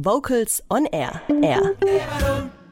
[0.00, 1.20] Vocals on Air.
[1.42, 1.74] Air.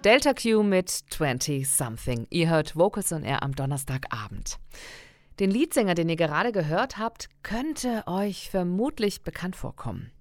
[0.04, 2.28] Delta Q mit 20 Something.
[2.30, 4.60] Ihr hört Vocals on Air am Donnerstagabend.
[5.40, 10.12] Den Leadsänger, den ihr gerade gehört habt, könnte euch vermutlich bekannt vorkommen.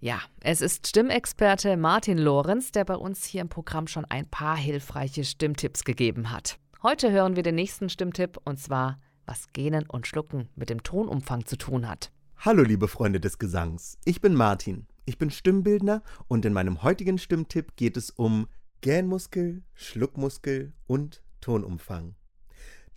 [0.00, 4.56] Ja, es ist Stimmexperte Martin Lorenz, der bei uns hier im Programm schon ein paar
[4.56, 6.58] hilfreiche Stimmtipps gegeben hat.
[6.82, 11.44] Heute hören wir den nächsten Stimmtipp und zwar, was Gähnen und Schlucken mit dem Tonumfang
[11.44, 12.10] zu tun hat.
[12.38, 14.86] Hallo liebe Freunde des Gesangs, ich bin Martin.
[15.06, 18.48] Ich bin Stimmbildner und in meinem heutigen Stimmtipp geht es um
[18.80, 22.14] Gähnmuskel, Schluckmuskel und Tonumfang.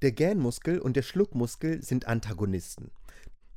[0.02, 2.92] Der Gähnmuskel und der Schluckmuskel sind Antagonisten.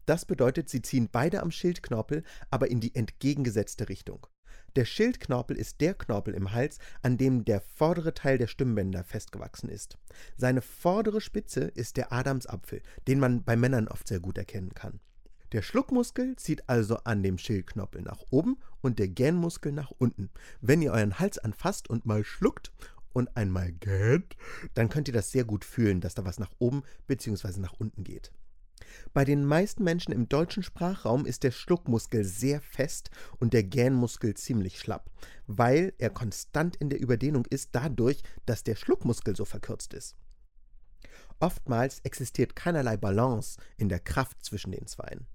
[0.04, 4.26] Das bedeutet, sie ziehen beide am Schildknorpel, aber in die entgegengesetzte Richtung.
[4.74, 9.68] Der Schildknorpel ist der Knorpel im Hals, an dem der vordere Teil der Stimmbänder festgewachsen
[9.68, 9.96] ist.
[10.36, 14.98] Seine vordere Spitze ist der Adamsapfel, den man bei Männern oft sehr gut erkennen kann.
[15.52, 20.30] Der Schluckmuskel zieht also an dem Schildknorpel nach oben und der Gähnmuskel nach unten.
[20.60, 22.70] Wenn ihr euren Hals anfasst und mal schluckt
[23.12, 24.36] und einmal gähnt,
[24.74, 27.58] dann könnt ihr das sehr gut fühlen, dass da was nach oben bzw.
[27.58, 28.30] nach unten geht.
[29.12, 34.34] Bei den meisten Menschen im deutschen Sprachraum ist der Schluckmuskel sehr fest und der Gähnmuskel
[34.34, 35.10] ziemlich schlapp,
[35.48, 40.16] weil er konstant in der Überdehnung ist, dadurch, dass der Schluckmuskel so verkürzt ist.
[41.40, 45.26] Oftmals existiert keinerlei Balance in der Kraft zwischen den Zweien.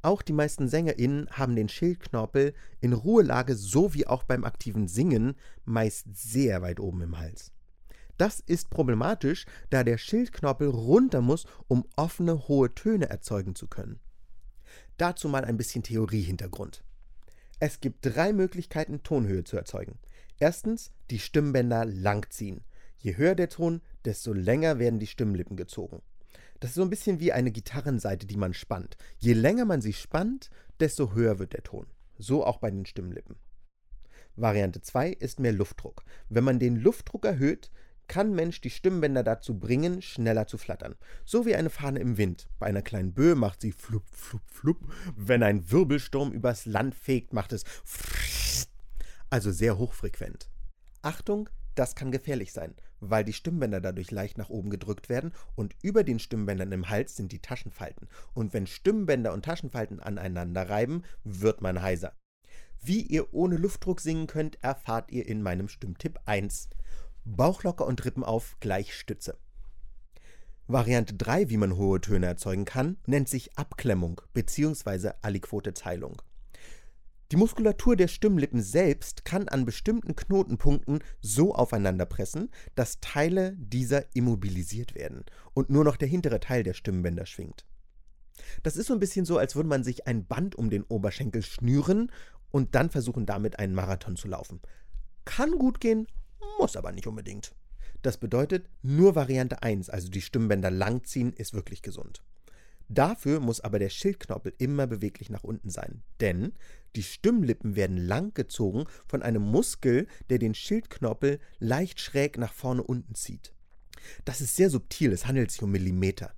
[0.00, 5.34] Auch die meisten SängerInnen haben den Schildknorpel in Ruhelage so wie auch beim aktiven Singen
[5.64, 7.52] meist sehr weit oben im Hals.
[8.16, 14.00] Das ist problematisch, da der Schildknorpel runter muss, um offene, hohe Töne erzeugen zu können.
[14.96, 16.82] Dazu mal ein bisschen Theoriehintergrund.
[17.60, 19.98] Es gibt drei Möglichkeiten, Tonhöhe zu erzeugen.
[20.38, 22.62] Erstens, die Stimmbänder langziehen.
[22.98, 26.02] Je höher der Ton, desto länger werden die Stimmlippen gezogen.
[26.60, 28.96] Das ist so ein bisschen wie eine Gitarrenseite, die man spannt.
[29.18, 31.86] Je länger man sie spannt, desto höher wird der Ton.
[32.18, 33.36] So auch bei den Stimmlippen.
[34.34, 36.04] Variante 2 ist mehr Luftdruck.
[36.28, 37.70] Wenn man den Luftdruck erhöht,
[38.08, 40.96] kann Mensch die Stimmbänder dazu bringen, schneller zu flattern.
[41.24, 42.48] So wie eine Fahne im Wind.
[42.58, 44.92] Bei einer kleinen Böe macht sie flup, flup, flup.
[45.14, 47.64] Wenn ein Wirbelsturm übers Land fegt, macht es
[49.30, 50.48] also sehr hochfrequent.
[51.02, 51.48] Achtung,
[51.78, 56.02] das kann gefährlich sein, weil die Stimmbänder dadurch leicht nach oben gedrückt werden und über
[56.02, 58.08] den Stimmbändern im Hals sind die Taschenfalten.
[58.34, 62.14] Und wenn Stimmbänder und Taschenfalten aneinander reiben, wird man heiser.
[62.80, 66.68] Wie ihr ohne Luftdruck singen könnt, erfahrt ihr in meinem Stimmtipp 1.
[67.24, 69.36] Bauch locker und Rippen auf gleich Stütze.
[70.66, 75.12] Variante 3, wie man hohe Töne erzeugen kann, nennt sich Abklemmung bzw.
[75.22, 76.20] Aliquote-Teilung.
[77.30, 84.16] Die Muskulatur der Stimmlippen selbst kann an bestimmten Knotenpunkten so aufeinander pressen, dass Teile dieser
[84.16, 87.66] immobilisiert werden und nur noch der hintere Teil der Stimmbänder schwingt.
[88.62, 91.42] Das ist so ein bisschen so, als würde man sich ein Band um den Oberschenkel
[91.42, 92.10] schnüren
[92.50, 94.62] und dann versuchen, damit einen Marathon zu laufen.
[95.26, 96.06] Kann gut gehen,
[96.58, 97.54] muss aber nicht unbedingt.
[98.00, 102.22] Das bedeutet, nur Variante 1, also die Stimmbänder langziehen, ist wirklich gesund.
[102.88, 106.52] Dafür muss aber der Schildknorpel immer beweglich nach unten sein, denn
[106.96, 113.14] die Stimmlippen werden langgezogen von einem Muskel, der den Schildknorpel leicht schräg nach vorne unten
[113.14, 113.52] zieht.
[114.24, 116.32] Das ist sehr subtil, es handelt sich um Millimeter.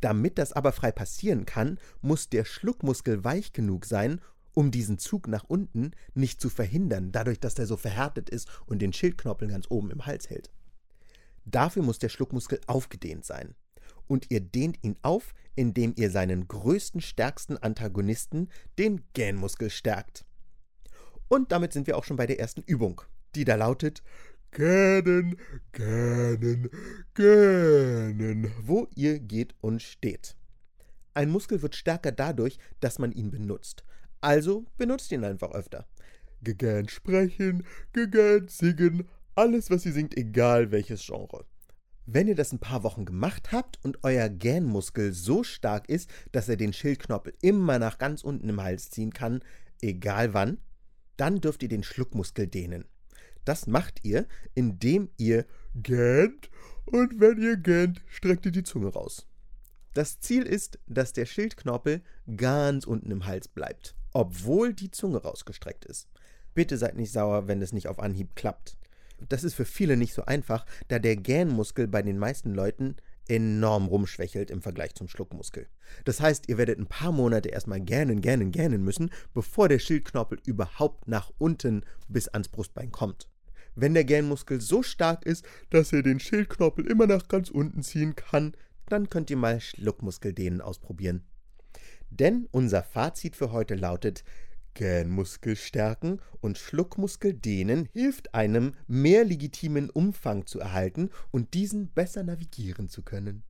[0.00, 4.20] Damit das aber frei passieren kann, muss der Schluckmuskel weich genug sein,
[4.52, 8.80] um diesen Zug nach unten nicht zu verhindern, dadurch, dass der so verhärtet ist und
[8.80, 10.50] den Schildknorpel ganz oben im Hals hält.
[11.46, 13.54] Dafür muss der Schluckmuskel aufgedehnt sein.
[14.06, 18.48] Und ihr dehnt ihn auf, indem ihr seinen größten, stärksten Antagonisten,
[18.78, 20.24] den Gähnmuskel, stärkt.
[21.28, 23.00] Und damit sind wir auch schon bei der ersten Übung,
[23.34, 24.02] die da lautet
[24.50, 25.36] Gähnen,
[25.72, 26.70] Gähnen,
[27.14, 30.36] Gähnen, wo ihr geht und steht.
[31.12, 33.84] Ein Muskel wird stärker dadurch, dass man ihn benutzt.
[34.20, 35.88] Also benutzt ihn einfach öfter.
[36.40, 41.44] Gegähnt sprechen, gegähnt singen, alles, was ihr singt, egal welches Genre.
[42.06, 46.48] Wenn ihr das ein paar Wochen gemacht habt und euer Gähnmuskel so stark ist, dass
[46.48, 49.40] er den Schildknorpel immer nach ganz unten im Hals ziehen kann,
[49.80, 50.58] egal wann,
[51.16, 52.84] dann dürft ihr den Schluckmuskel dehnen.
[53.44, 56.50] Das macht ihr, indem ihr gähnt
[56.84, 59.26] und wenn ihr gähnt, streckt ihr die Zunge raus.
[59.94, 62.02] Das Ziel ist, dass der Schildknorpel
[62.36, 66.08] ganz unten im Hals bleibt obwohl die Zunge rausgestreckt ist.
[66.54, 68.78] Bitte seid nicht sauer, wenn es nicht auf Anhieb klappt.
[69.28, 72.96] Das ist für viele nicht so einfach, da der Gähnmuskel bei den meisten Leuten
[73.28, 75.66] enorm rumschwächelt im Vergleich zum Schluckmuskel.
[76.04, 80.38] Das heißt, ihr werdet ein paar Monate erstmal gähnen, gähnen, gähnen müssen, bevor der Schildknorpel
[80.44, 83.28] überhaupt nach unten bis ans Brustbein kommt.
[83.74, 88.14] Wenn der Gähnmuskel so stark ist, dass er den Schildknorpel immer nach ganz unten ziehen
[88.14, 88.52] kann,
[88.88, 91.24] dann könnt ihr mal Schluckmuskeldehnen ausprobieren.
[92.10, 94.22] Denn unser Fazit für heute lautet,
[94.74, 102.22] Gähnmuskel stärken und Schluckmuskel dehnen hilft einem, mehr legitimen Umfang zu erhalten und diesen besser
[102.22, 103.44] navigieren zu können.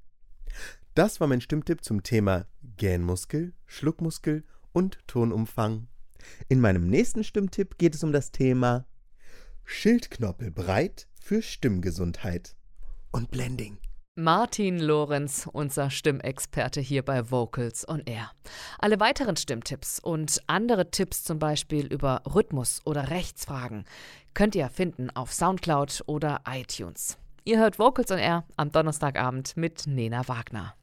[0.94, 5.88] Das war mein Stimmtipp zum Thema Gähnmuskel, Schluckmuskel und Tonumfang.
[6.48, 8.86] In meinem nächsten Stimmtipp geht es um das Thema
[9.64, 12.54] Schildknoppel breit für Stimmgesundheit
[13.10, 13.78] und Blending.
[14.16, 18.30] Martin Lorenz, unser Stimmexperte hier bei Vocals on Air.
[18.78, 23.84] Alle weiteren Stimmtipps und andere Tipps zum Beispiel über Rhythmus oder Rechtsfragen
[24.32, 27.18] könnt ihr finden auf Soundcloud oder iTunes.
[27.42, 30.76] Ihr hört Vocals on Air am Donnerstagabend mit Nena Wagner.